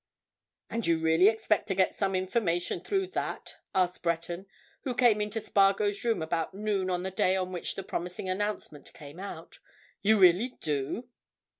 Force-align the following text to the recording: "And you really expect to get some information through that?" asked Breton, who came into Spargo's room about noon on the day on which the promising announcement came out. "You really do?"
"And 0.67 0.87
you 0.87 0.97
really 0.97 1.27
expect 1.27 1.67
to 1.67 1.75
get 1.75 1.93
some 1.93 2.15
information 2.15 2.81
through 2.81 3.05
that?" 3.09 3.57
asked 3.75 4.01
Breton, 4.01 4.47
who 4.81 4.95
came 4.95 5.21
into 5.21 5.39
Spargo's 5.39 6.03
room 6.03 6.23
about 6.23 6.55
noon 6.55 6.89
on 6.89 7.03
the 7.03 7.11
day 7.11 7.35
on 7.35 7.51
which 7.51 7.75
the 7.75 7.83
promising 7.83 8.27
announcement 8.27 8.93
came 8.93 9.19
out. 9.19 9.59
"You 10.01 10.17
really 10.17 10.57
do?" 10.59 11.07